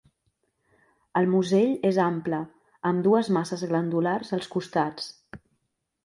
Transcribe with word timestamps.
El 1.19 1.27
musell 1.33 1.73
és 1.89 1.99
ample, 2.05 2.39
amb 2.91 3.03
dues 3.07 3.29
masses 3.35 3.65
glandulars 3.73 4.33
als 4.39 4.49
costats. 4.55 5.11